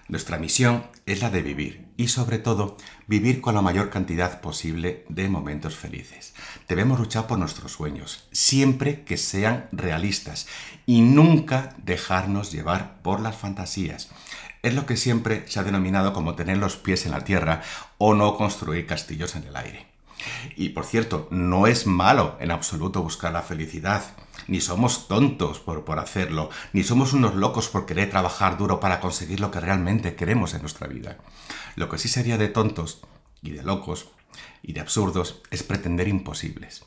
Nuestra 0.07 0.37
misión 0.37 0.87
es 1.05 1.21
la 1.21 1.29
de 1.29 1.41
vivir 1.41 1.85
y 1.95 2.09
sobre 2.09 2.37
todo 2.37 2.75
vivir 3.07 3.39
con 3.39 3.55
la 3.55 3.61
mayor 3.61 3.89
cantidad 3.89 4.41
posible 4.41 5.05
de 5.07 5.29
momentos 5.29 5.77
felices. 5.77 6.33
Debemos 6.67 6.99
luchar 6.99 7.27
por 7.27 7.39
nuestros 7.39 7.71
sueños, 7.71 8.27
siempre 8.31 9.05
que 9.05 9.15
sean 9.15 9.69
realistas 9.71 10.47
y 10.85 11.01
nunca 11.01 11.75
dejarnos 11.77 12.51
llevar 12.51 13.01
por 13.03 13.21
las 13.21 13.37
fantasías. 13.37 14.09
Es 14.63 14.75
lo 14.75 14.85
que 14.85 14.97
siempre 14.97 15.43
se 15.47 15.59
ha 15.59 15.63
denominado 15.63 16.13
como 16.13 16.35
tener 16.35 16.57
los 16.57 16.77
pies 16.77 17.05
en 17.05 17.11
la 17.11 17.23
tierra 17.23 17.61
o 17.97 18.13
no 18.13 18.37
construir 18.37 18.85
castillos 18.85 19.35
en 19.35 19.43
el 19.45 19.55
aire. 19.55 19.87
Y 20.55 20.69
por 20.69 20.85
cierto, 20.85 21.27
no 21.31 21.65
es 21.65 21.87
malo 21.87 22.37
en 22.39 22.51
absoluto 22.51 23.01
buscar 23.01 23.33
la 23.33 23.41
felicidad, 23.41 24.03
ni 24.47 24.61
somos 24.61 25.07
tontos 25.07 25.59
por, 25.59 25.83
por 25.83 25.97
hacerlo, 25.97 26.49
ni 26.73 26.83
somos 26.83 27.13
unos 27.13 27.35
locos 27.35 27.69
por 27.69 27.85
querer 27.85 28.11
trabajar 28.11 28.57
duro 28.57 28.79
para 28.79 28.99
conseguir 28.99 29.39
lo 29.39 29.49
que 29.49 29.59
realmente 29.59 30.15
queremos 30.15 30.53
en 30.53 30.61
nuestra 30.61 30.87
vida. 30.87 31.17
Lo 31.75 31.89
que 31.89 31.97
sí 31.97 32.07
sería 32.07 32.37
de 32.37 32.49
tontos 32.49 33.01
y 33.41 33.51
de 33.51 33.63
locos 33.63 34.09
y 34.61 34.73
de 34.73 34.81
absurdos 34.81 35.41
es 35.49 35.63
pretender 35.63 36.07
imposibles. 36.07 36.85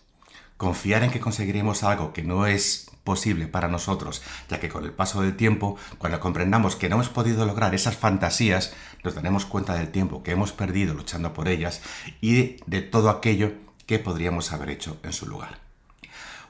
Confiar 0.57 1.03
en 1.03 1.11
que 1.11 1.21
conseguiremos 1.21 1.83
algo 1.83 2.13
que 2.13 2.23
no 2.23 2.47
es 2.47 2.91
posible 3.05 3.47
para 3.47 3.69
nosotros, 3.69 4.23
ya 4.49 4.59
que 4.59 4.69
con 4.69 4.85
el 4.85 4.93
paso 4.93 5.23
del 5.23 5.37
tiempo, 5.37 5.77
cuando 5.99 6.21
comprendamos 6.21 6.75
que 6.75 6.89
no 6.89 6.97
hemos 6.97 7.11
podido 7.11 7.47
lograr 7.47 7.75
esas 7.75 7.97
fantasías, 7.97 8.75
nos 9.05 9.15
daremos 9.15 9.45
cuenta 9.45 9.75
del 9.75 9.91
tiempo 9.91 10.23
que 10.23 10.33
hemos 10.33 10.53
perdido 10.53 10.95
luchando 10.95 11.33
por 11.33 11.49
ellas 11.49 11.83
y 12.21 12.57
de 12.67 12.81
todo 12.81 13.11
aquello 13.11 13.53
que 13.87 13.99
podríamos 13.99 14.53
haber 14.53 14.71
hecho 14.71 14.99
en 15.03 15.13
su 15.13 15.27
lugar. 15.27 15.61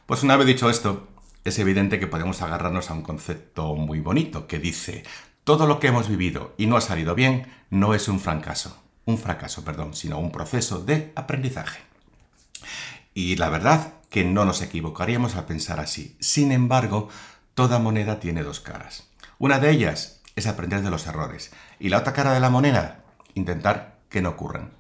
Pues 0.07 0.23
una 0.23 0.37
vez 0.37 0.47
dicho 0.47 0.71
esto, 0.71 1.09
es 1.45 1.59
evidente 1.59 1.99
que 1.99 2.07
podemos 2.07 2.41
agarrarnos 2.41 2.91
a 2.91 2.95
un 2.95 3.03
concepto 3.03 3.75
muy 3.75 4.01
bonito 4.01 4.47
que 4.47 4.59
dice, 4.59 5.03
todo 5.45 5.67
lo 5.67 5.79
que 5.81 5.89
hemos 5.89 6.09
vivido 6.09 6.55
y 6.57 6.67
no 6.67 6.77
ha 6.77 6.81
salido 6.81 7.15
bien 7.15 7.49
no 7.71 7.95
es 7.95 8.09
un 8.09 8.21
fracaso, 8.21 8.79
un 9.05 9.19
fracaso, 9.19 9.65
perdón, 9.65 9.95
sino 9.95 10.19
un 10.19 10.31
proceso 10.31 10.81
de 10.81 11.13
aprendizaje. 11.17 11.94
Y 13.15 13.37
la 13.37 13.49
verdad 13.49 13.95
que 14.11 14.25
no 14.25 14.45
nos 14.45 14.61
equivocaríamos 14.61 15.37
al 15.37 15.47
pensar 15.47 15.81
así. 15.81 16.17
Sin 16.21 16.53
embargo, 16.53 17.09
toda 17.55 17.79
moneda 17.79 18.21
tiene 18.21 18.43
dos 18.43 18.61
caras. 18.61 19.09
Una 19.39 19.59
de 19.59 19.71
ellas 19.71 20.21
es 20.37 20.47
aprender 20.47 20.83
de 20.83 20.91
los 20.91 21.07
errores 21.07 21.53
y 21.79 21.89
la 21.89 21.99
otra 21.99 22.13
cara 22.13 22.33
de 22.33 22.41
la 22.41 22.51
moneda, 22.51 23.05
intentar 23.35 23.99
que 24.09 24.21
no 24.21 24.31
ocurran. 24.31 24.73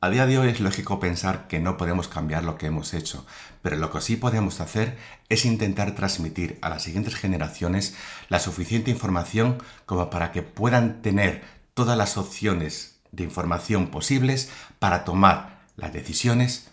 A 0.00 0.10
día 0.10 0.26
de 0.26 0.38
hoy 0.38 0.48
es 0.50 0.60
lógico 0.60 1.00
pensar 1.00 1.48
que 1.48 1.58
no 1.58 1.76
podemos 1.76 2.06
cambiar 2.06 2.44
lo 2.44 2.56
que 2.56 2.66
hemos 2.66 2.94
hecho, 2.94 3.26
pero 3.62 3.76
lo 3.76 3.90
que 3.90 4.00
sí 4.00 4.16
podemos 4.16 4.60
hacer 4.60 4.96
es 5.28 5.44
intentar 5.44 5.96
transmitir 5.96 6.56
a 6.62 6.68
las 6.68 6.84
siguientes 6.84 7.16
generaciones 7.16 7.96
la 8.28 8.38
suficiente 8.38 8.92
información 8.92 9.60
como 9.86 10.08
para 10.08 10.30
que 10.30 10.42
puedan 10.42 11.02
tener 11.02 11.42
todas 11.74 11.98
las 11.98 12.16
opciones 12.16 13.00
de 13.10 13.24
información 13.24 13.88
posibles 13.88 14.50
para 14.78 15.04
tomar 15.04 15.62
las 15.74 15.92
decisiones 15.92 16.70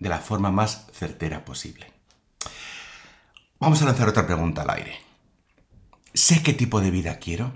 de 0.00 0.08
la 0.08 0.18
forma 0.18 0.50
más 0.50 0.86
certera 0.92 1.44
posible. 1.44 1.92
Vamos 3.60 3.80
a 3.82 3.84
lanzar 3.84 4.08
otra 4.08 4.26
pregunta 4.26 4.62
al 4.62 4.70
aire. 4.70 4.98
¿Sé 6.14 6.42
qué 6.42 6.54
tipo 6.54 6.80
de 6.80 6.90
vida 6.90 7.18
quiero? 7.18 7.52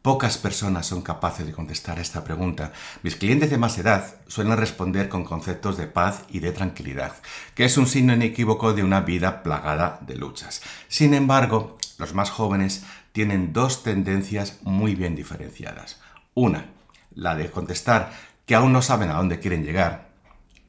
Pocas 0.00 0.38
personas 0.38 0.86
son 0.86 1.02
capaces 1.02 1.44
de 1.44 1.52
contestar 1.52 1.98
a 1.98 2.02
esta 2.02 2.24
pregunta. 2.24 2.72
Mis 3.02 3.16
clientes 3.16 3.50
de 3.50 3.58
más 3.58 3.76
edad 3.76 4.14
suelen 4.28 4.56
responder 4.56 5.10
con 5.10 5.24
conceptos 5.24 5.76
de 5.76 5.88
paz 5.88 6.22
y 6.30 6.38
de 6.38 6.52
tranquilidad, 6.52 7.12
que 7.54 7.66
es 7.66 7.76
un 7.76 7.86
signo 7.86 8.14
inequívoco 8.14 8.72
de 8.72 8.82
una 8.82 9.00
vida 9.00 9.42
plagada 9.42 9.98
de 10.06 10.16
luchas. 10.16 10.62
Sin 10.88 11.12
embargo, 11.12 11.76
los 11.98 12.14
más 12.14 12.30
jóvenes 12.30 12.84
tienen 13.12 13.52
dos 13.52 13.82
tendencias 13.82 14.58
muy 14.62 14.94
bien 14.94 15.16
diferenciadas. 15.16 16.00
Una, 16.32 16.70
la 17.14 17.34
de 17.34 17.50
contestar 17.50 18.12
que 18.46 18.54
aún 18.54 18.72
no 18.72 18.80
saben 18.80 19.10
a 19.10 19.14
dónde 19.14 19.40
quieren 19.40 19.64
llegar 19.64 20.09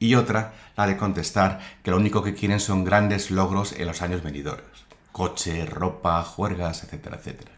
y 0.02 0.16
otra, 0.16 0.52
la 0.76 0.88
de 0.88 0.96
contestar 0.96 1.60
que 1.84 1.92
lo 1.92 1.96
único 1.96 2.24
que 2.24 2.34
quieren 2.34 2.58
son 2.58 2.82
grandes 2.82 3.30
logros 3.30 3.72
en 3.72 3.86
los 3.86 4.02
años 4.02 4.24
venideros. 4.24 4.86
Coche, 5.12 5.64
ropa, 5.64 6.24
juergas, 6.24 6.82
etcétera, 6.82 7.18
etcétera. 7.18 7.52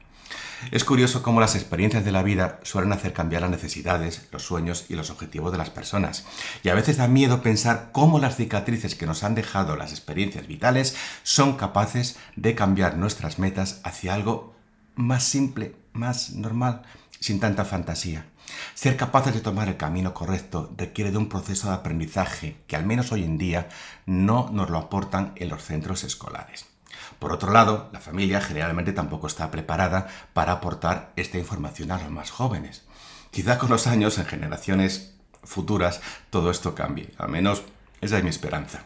Es 0.71 0.85
curioso 0.85 1.23
cómo 1.23 1.41
las 1.41 1.55
experiencias 1.55 2.05
de 2.05 2.13
la 2.13 2.23
vida 2.23 2.61
suelen 2.63 2.93
hacer 2.93 3.15
cambiar 3.15 3.41
las 3.41 3.51
necesidades, 3.51 4.29
los 4.31 4.43
sueños 4.43 4.85
y 4.91 4.95
los 4.95 5.09
objetivos 5.09 5.53
de 5.53 5.59
las 5.59 5.71
personas. 5.71 6.27
Y 6.63 6.69
a 6.69 6.75
veces 6.75 6.99
da 6.99 7.09
miedo 7.09 7.41
pensar 7.41 7.89
cómo 7.93 8.19
las 8.19 8.37
cicatrices 8.37 8.95
que 8.95 9.07
nos 9.07 9.25
han 9.25 9.35
dejado 9.35 9.77
las 9.77 9.93
experiencias 9.93 10.47
vitales 10.47 10.97
son 11.23 11.57
capaces 11.57 12.19
de 12.37 12.55
cambiar 12.55 12.99
nuestras 12.99 13.39
metas 13.39 13.81
hacia 13.85 14.13
algo 14.13 14.55
más 14.97 15.25
simple, 15.25 15.77
más 15.95 16.33
normal, 16.33 16.83
sin 17.21 17.41
tanta 17.41 17.65
fantasía. 17.65 18.27
Ser 18.75 18.97
capaces 18.97 19.35
de 19.35 19.41
tomar 19.41 19.69
el 19.69 19.77
camino 19.77 20.15
correcto 20.15 20.73
requiere 20.77 21.11
de 21.11 21.19
un 21.19 21.29
proceso 21.29 21.69
de 21.69 21.75
aprendizaje 21.75 22.57
que 22.67 22.77
al 22.77 22.85
menos 22.85 23.13
hoy 23.13 23.25
en 23.25 23.39
día 23.39 23.69
no 24.07 24.51
nos 24.53 24.71
lo 24.71 24.79
aportan 24.79 25.33
en 25.37 25.49
los 25.49 25.63
centros 25.63 26.05
escolares. 26.05 26.67
Por 27.19 27.33
otro 27.33 27.53
lado, 27.53 27.89
la 27.93 28.01
familia 28.01 28.41
generalmente 28.41 28.93
tampoco 28.93 29.27
está 29.27 29.51
preparada 29.51 30.09
para 30.33 30.53
aportar 30.53 31.13
esta 31.17 31.39
información 31.39 31.91
a 31.91 31.99
los 31.99 32.11
más 32.11 32.31
jóvenes. 32.31 32.83
Quizá 33.31 33.59
con 33.59 33.71
los 33.71 33.87
años, 33.87 34.19
en 34.19 34.27
generaciones 34.27 35.15
futuras, 35.43 36.01
todo 36.31 36.51
esto 36.51 36.75
cambie. 36.75 37.13
Al 37.19 37.29
menos 37.29 37.63
esa 38.01 38.19
es 38.19 38.25
mi 38.25 38.31
esperanza. 38.31 38.83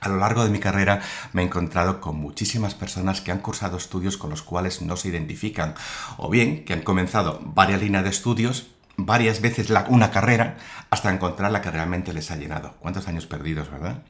A 0.00 0.08
lo 0.08 0.18
largo 0.18 0.44
de 0.44 0.50
mi 0.50 0.60
carrera 0.60 1.00
me 1.32 1.42
he 1.42 1.44
encontrado 1.46 2.00
con 2.00 2.16
muchísimas 2.16 2.74
personas 2.74 3.20
que 3.20 3.32
han 3.32 3.40
cursado 3.40 3.76
estudios 3.76 4.16
con 4.16 4.30
los 4.30 4.42
cuales 4.42 4.82
no 4.82 4.96
se 4.96 5.08
identifican, 5.08 5.74
o 6.18 6.28
bien 6.28 6.64
que 6.64 6.74
han 6.74 6.82
comenzado 6.82 7.40
varias 7.42 7.80
líneas 7.80 8.04
de 8.04 8.10
estudios 8.10 8.68
varias 8.96 9.40
veces 9.40 9.72
una 9.88 10.10
carrera 10.10 10.56
hasta 10.90 11.12
encontrar 11.12 11.52
la 11.52 11.60
que 11.60 11.70
realmente 11.70 12.12
les 12.12 12.30
ha 12.30 12.36
llenado. 12.36 12.74
¿Cuántos 12.80 13.08
años 13.08 13.26
perdidos, 13.26 13.70
verdad? 13.70 14.02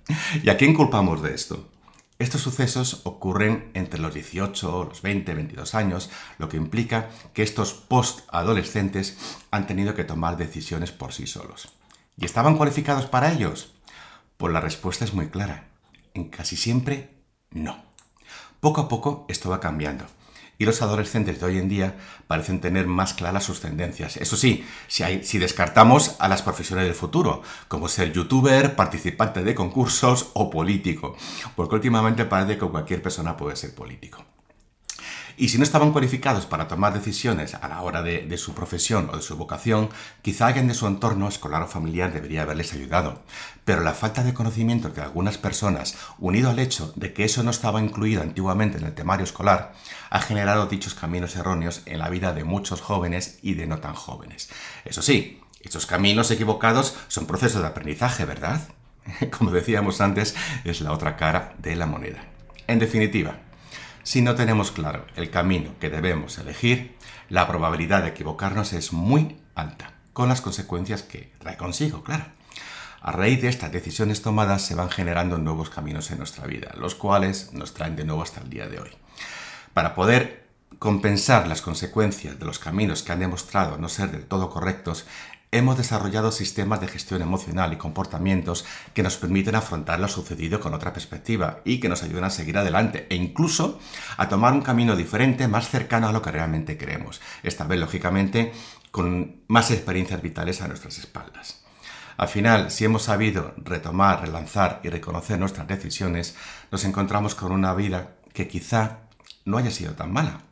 ¿Y 0.42 0.50
a 0.50 0.56
quién 0.56 0.74
culpamos 0.74 1.22
de 1.22 1.34
esto? 1.34 1.68
Estos 2.18 2.40
sucesos 2.40 3.02
ocurren 3.04 3.70
entre 3.74 4.00
los 4.00 4.14
18, 4.14 4.84
los 4.88 5.02
20, 5.02 5.34
22 5.34 5.74
años, 5.74 6.10
lo 6.38 6.48
que 6.48 6.56
implica 6.56 7.10
que 7.34 7.42
estos 7.42 7.74
post-adolescentes 7.74 9.18
han 9.50 9.66
tenido 9.66 9.94
que 9.94 10.04
tomar 10.04 10.38
decisiones 10.38 10.92
por 10.92 11.12
sí 11.12 11.26
solos. 11.26 11.68
¿Y 12.16 12.24
estaban 12.24 12.56
cualificados 12.56 13.04
para 13.06 13.32
ellos? 13.32 13.74
Pues 14.38 14.52
la 14.52 14.60
respuesta 14.60 15.04
es 15.04 15.12
muy 15.12 15.28
clara. 15.28 15.68
En 16.14 16.30
casi 16.30 16.56
siempre, 16.56 17.10
no. 17.50 17.84
Poco 18.60 18.80
a 18.80 18.88
poco 18.88 19.26
esto 19.28 19.50
va 19.50 19.60
cambiando 19.60 20.06
y 20.58 20.64
los 20.64 20.82
adolescentes 20.82 21.40
de 21.40 21.46
hoy 21.46 21.58
en 21.58 21.68
día 21.68 21.96
parecen 22.26 22.60
tener 22.60 22.86
más 22.86 23.14
claras 23.14 23.44
sus 23.44 23.60
tendencias. 23.60 24.16
Eso 24.16 24.36
sí, 24.36 24.64
si, 24.88 25.38
descartamos 25.38 26.16
a 26.18 26.28
las 26.28 26.42
profesiones 26.42 26.86
del 26.86 26.94
futuro, 26.94 27.42
como 27.68 27.88
ser 27.88 28.12
youtuber, 28.12 28.74
participante 28.76 29.42
de 29.42 29.54
concursos 29.54 30.30
o 30.34 30.50
político, 30.50 31.16
porque 31.54 31.74
últimamente 31.74 32.24
parece 32.24 32.58
que 32.58 32.66
cualquier 32.66 33.02
persona 33.02 33.36
puede 33.36 33.56
ser 33.56 33.74
político. 33.74 34.24
Y 35.38 35.50
si 35.50 35.58
no 35.58 35.64
estaban 35.64 35.92
cualificados 35.92 36.46
para 36.46 36.66
tomar 36.66 36.94
decisiones 36.94 37.54
a 37.54 37.68
la 37.68 37.82
hora 37.82 38.02
de, 38.02 38.38
su 38.38 38.54
profesión 38.54 39.10
o 39.12 39.16
de 39.16 39.22
su 39.22 39.36
vocación, 39.36 39.90
quizá 40.22 40.46
alguien 40.46 40.68
de 40.68 40.74
su 40.74 40.86
entorno 40.86 41.28
escolar 41.28 41.62
o 41.62 41.66
familiar 41.66 42.12
debería 42.12 42.42
haberles 42.42 42.72
ayudado. 42.72 43.22
Pero 43.64 43.82
la 43.82 43.92
falta 43.92 44.22
de 44.22 44.32
conocimiento 44.32 44.88
de 44.88 45.02
algunas 45.02 45.36
personas, 45.36 45.96
unido 46.18 46.50
al 46.50 46.58
hecho 46.58 46.92
de 46.96 47.12
que 47.12 47.24
eso 47.24 47.42
no 47.42 47.50
estaba 47.50 47.82
incluido 47.82 48.22
antiguamente 48.22 48.78
en 48.78 48.84
el 48.84 48.94
temario 48.94 49.24
escolar, 49.24 49.74
ha 50.08 50.20
generado 50.20 50.66
dichos 50.66 50.94
caminos 50.94 51.36
erróneos 51.36 51.82
en 51.84 51.98
la 51.98 52.08
vida 52.08 52.32
de 52.32 52.44
muchos 52.44 52.80
jóvenes 52.80 53.38
y 53.42 53.54
de 53.54 53.66
no 53.66 53.78
tan 53.78 53.94
jóvenes. 53.94 54.48
Eso 54.84 55.02
sí, 55.02 55.42
estos 55.60 55.84
caminos 55.84 56.30
equivocados 56.30 56.96
son 57.08 57.26
procesos 57.26 57.60
de 57.60 57.68
aprendizaje, 57.68 58.24
¿verdad? 58.24 58.68
Como 59.36 59.50
decíamos 59.50 60.00
antes, 60.00 60.34
es 60.64 60.80
la 60.80 60.92
otra 60.92 61.16
cara 61.16 61.54
de 61.58 61.76
la 61.76 61.86
moneda. 61.86 62.24
En 62.68 62.78
definitiva, 62.78 63.38
si 64.06 64.22
no 64.22 64.36
tenemos 64.36 64.70
claro 64.70 65.04
el 65.16 65.30
camino 65.30 65.72
que 65.80 65.90
debemos 65.90 66.38
elegir, 66.38 66.96
la 67.28 67.48
probabilidad 67.48 68.04
de 68.04 68.10
equivocarnos 68.10 68.72
es 68.72 68.92
muy 68.92 69.36
alta, 69.56 69.94
con 70.12 70.28
las 70.28 70.40
consecuencias 70.40 71.02
que 71.02 71.32
trae 71.40 71.56
consigo, 71.56 72.04
claro. 72.04 72.24
A 73.00 73.10
raíz 73.10 73.42
de 73.42 73.48
estas 73.48 73.72
decisiones 73.72 74.22
tomadas 74.22 74.62
se 74.62 74.76
van 74.76 74.90
generando 74.90 75.38
nuevos 75.38 75.70
caminos 75.70 76.12
en 76.12 76.18
nuestra 76.18 76.46
vida, 76.46 76.72
los 76.78 76.94
cuales 76.94 77.52
nos 77.52 77.74
traen 77.74 77.96
de 77.96 78.04
nuevo 78.04 78.22
hasta 78.22 78.40
el 78.40 78.48
día 78.48 78.68
de 78.68 78.78
hoy. 78.78 78.90
Para 79.74 79.96
poder 79.96 80.46
compensar 80.78 81.48
las 81.48 81.60
consecuencias 81.60 82.38
de 82.38 82.46
los 82.46 82.60
caminos 82.60 83.02
que 83.02 83.10
han 83.10 83.18
demostrado 83.18 83.76
no 83.76 83.88
ser 83.88 84.12
del 84.12 84.26
todo 84.26 84.50
correctos, 84.50 85.04
hemos 85.58 85.76
desarrollado 85.76 86.32
sistemas 86.32 86.80
de 86.80 86.88
gestión 86.88 87.22
emocional 87.22 87.72
y 87.72 87.76
comportamientos 87.76 88.64
que 88.94 89.02
nos 89.02 89.16
permiten 89.16 89.54
afrontar 89.54 90.00
lo 90.00 90.08
sucedido 90.08 90.60
con 90.60 90.74
otra 90.74 90.92
perspectiva 90.92 91.60
y 91.64 91.80
que 91.80 91.88
nos 91.88 92.02
ayudan 92.02 92.24
a 92.24 92.30
seguir 92.30 92.58
adelante 92.58 93.06
e 93.10 93.16
incluso 93.16 93.78
a 94.16 94.28
tomar 94.28 94.52
un 94.52 94.62
camino 94.62 94.96
diferente 94.96 95.48
más 95.48 95.68
cercano 95.68 96.08
a 96.08 96.12
lo 96.12 96.22
que 96.22 96.32
realmente 96.32 96.76
queremos. 96.76 97.20
Esta 97.42 97.64
vez, 97.64 97.78
lógicamente, 97.80 98.52
con 98.90 99.42
más 99.48 99.70
experiencias 99.70 100.22
vitales 100.22 100.62
a 100.62 100.68
nuestras 100.68 100.98
espaldas. 100.98 101.62
Al 102.16 102.28
final, 102.28 102.70
si 102.70 102.84
hemos 102.84 103.02
sabido 103.02 103.54
retomar, 103.58 104.22
relanzar 104.22 104.80
y 104.82 104.88
reconocer 104.88 105.38
nuestras 105.38 105.66
decisiones, 105.66 106.34
nos 106.70 106.84
encontramos 106.84 107.34
con 107.34 107.52
una 107.52 107.74
vida 107.74 108.16
que 108.32 108.48
quizá 108.48 109.00
no 109.44 109.58
haya 109.58 109.70
sido 109.70 109.92
tan 109.92 110.12
mala. 110.12 110.45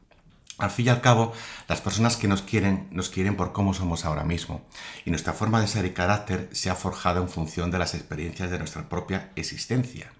Al 0.65 0.71
fin 0.71 0.87
y 0.87 0.89
al 0.89 1.03
cabo, 1.03 1.33
las 1.69 1.83
personas 1.83 2.17
que 2.17 2.27
nos 2.27 2.41
quieren, 2.41 2.89
nos 2.91 3.11
quieren 3.11 3.37
por 3.37 3.53
cómo 3.53 3.75
somos 3.75 4.07
ahora 4.07 4.25
mismo, 4.25 4.63
y 5.05 5.11
nuestra 5.11 5.35
forma 5.35 5.61
de 5.61 5.69
ser 5.69 5.85
y 5.85 5.91
carácter 5.91 6.49
se 6.53 6.71
ha 6.71 6.75
forjado 6.75 7.21
en 7.21 7.29
función 7.29 7.71
de 7.71 7.79
las 7.79 7.95
experiencias 7.95 8.51
de 8.51 8.59
nuestra 8.59 8.89
propia 8.89 9.31
existencia. 9.37 10.11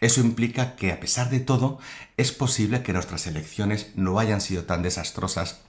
Eso 0.00 0.20
implica 0.20 0.76
que, 0.76 0.92
a 0.92 1.00
pesar 1.00 1.28
de 1.28 1.40
todo, 1.40 1.80
es 2.16 2.30
posible 2.30 2.82
que 2.82 2.92
nuestras 2.92 3.26
elecciones 3.26 3.90
no 3.96 4.20
hayan 4.20 4.40
sido 4.40 4.62
tan 4.62 4.82
desastrosas 4.82 5.60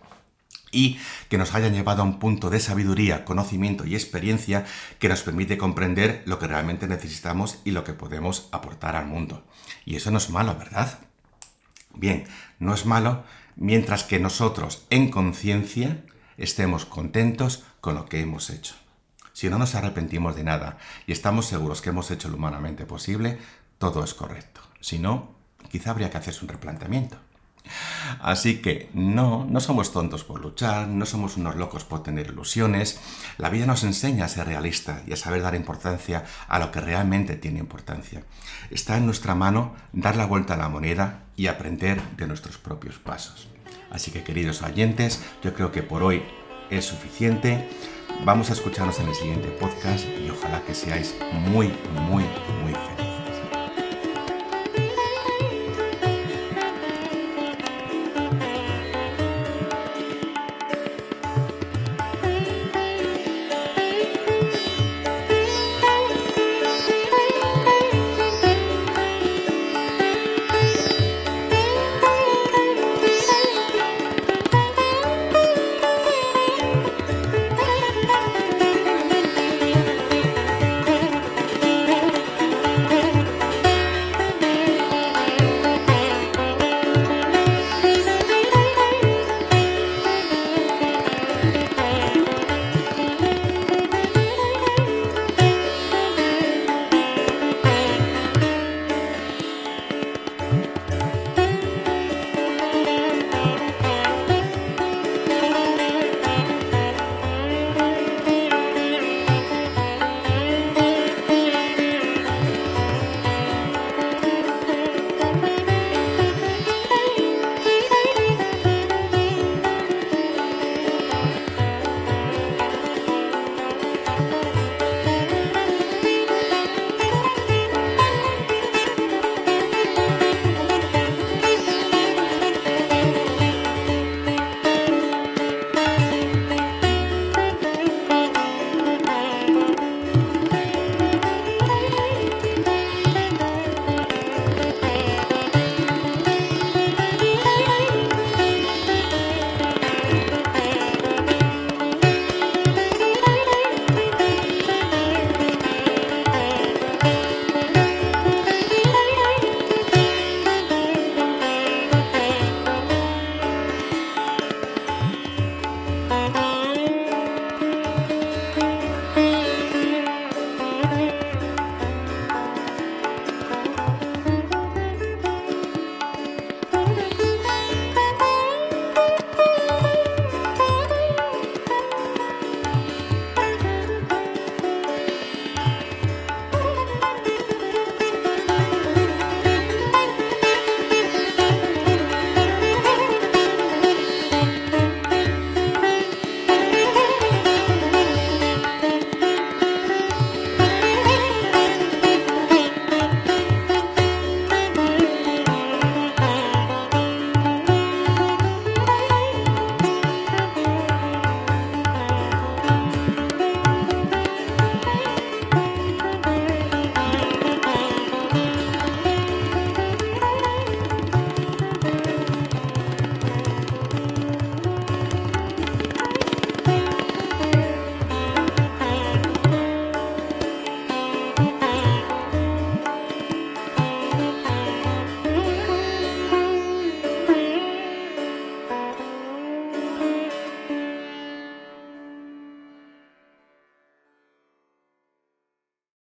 y 0.71 0.99
que 1.27 1.39
nos 1.39 1.55
hayan 1.55 1.73
llevado 1.73 2.03
a 2.03 2.05
un 2.05 2.19
punto 2.19 2.49
de 2.51 2.59
sabiduría, 2.59 3.25
conocimiento 3.25 3.85
y 3.85 3.95
experiencia 3.95 4.65
que 4.99 5.09
nos 5.09 5.23
permite 5.23 5.57
comprender 5.57 6.21
lo 6.25 6.37
que 6.37 6.47
realmente 6.47 6.87
necesitamos 6.87 7.57
y 7.65 7.71
lo 7.71 7.83
que 7.83 7.93
podemos 7.93 8.47
aportar 8.51 8.95
al 8.95 9.07
mundo. 9.07 9.43
Y 9.83 9.95
eso 9.95 10.11
no 10.11 10.19
es 10.19 10.29
malo, 10.29 10.55
¿verdad? 10.57 10.99
Bien, 11.93 12.25
no 12.59 12.73
es 12.73 12.85
malo 12.85 13.23
mientras 13.61 14.03
que 14.03 14.19
nosotros 14.19 14.87
en 14.89 15.11
conciencia 15.11 16.03
estemos 16.35 16.85
contentos 16.85 17.63
con 17.79 17.93
lo 17.93 18.05
que 18.05 18.19
hemos 18.19 18.49
hecho. 18.49 18.73
Si 19.33 19.49
no 19.49 19.59
nos 19.59 19.75
arrepentimos 19.75 20.35
de 20.35 20.43
nada 20.43 20.79
y 21.05 21.11
estamos 21.11 21.45
seguros 21.45 21.79
que 21.79 21.91
hemos 21.91 22.09
hecho 22.09 22.27
lo 22.27 22.37
humanamente 22.37 22.87
posible, 22.87 23.37
todo 23.77 24.03
es 24.03 24.15
correcto. 24.15 24.61
Si 24.79 24.97
no, 24.97 25.35
quizá 25.69 25.91
habría 25.91 26.09
que 26.09 26.17
hacerse 26.17 26.43
un 26.43 26.49
replanteamiento. 26.49 27.17
Así 28.19 28.61
que 28.61 28.89
no, 28.93 29.45
no 29.49 29.59
somos 29.59 29.91
tontos 29.91 30.23
por 30.23 30.41
luchar, 30.41 30.87
no 30.87 31.05
somos 31.05 31.37
unos 31.37 31.55
locos 31.55 31.83
por 31.83 32.03
tener 32.03 32.27
ilusiones. 32.27 32.99
La 33.37 33.49
vida 33.49 33.65
nos 33.65 33.83
enseña 33.83 34.25
a 34.25 34.29
ser 34.29 34.47
realista 34.47 35.03
y 35.07 35.13
a 35.13 35.17
saber 35.17 35.41
dar 35.41 35.55
importancia 35.55 36.25
a 36.47 36.59
lo 36.59 36.71
que 36.71 36.81
realmente 36.81 37.35
tiene 37.35 37.59
importancia. 37.59 38.23
Está 38.69 38.97
en 38.97 39.05
nuestra 39.05 39.35
mano 39.35 39.75
dar 39.93 40.15
la 40.15 40.25
vuelta 40.25 40.55
a 40.55 40.57
la 40.57 40.69
moneda 40.69 41.23
y 41.35 41.47
aprender 41.47 42.01
de 42.17 42.27
nuestros 42.27 42.57
propios 42.57 42.97
pasos. 42.99 43.47
Así 43.89 44.11
que 44.11 44.23
queridos 44.23 44.61
oyentes, 44.61 45.21
yo 45.43 45.53
creo 45.53 45.71
que 45.71 45.83
por 45.83 46.03
hoy 46.03 46.23
es 46.69 46.85
suficiente. 46.85 47.69
Vamos 48.25 48.49
a 48.49 48.53
escucharnos 48.53 48.99
en 48.99 49.09
el 49.09 49.15
siguiente 49.15 49.49
podcast 49.49 50.05
y 50.05 50.29
ojalá 50.29 50.61
que 50.63 50.73
seáis 50.73 51.15
muy, 51.49 51.67
muy, 52.07 52.23
muy 52.63 52.73
felices. 52.73 53.10